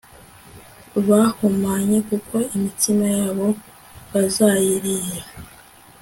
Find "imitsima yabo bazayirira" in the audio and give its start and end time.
2.55-5.23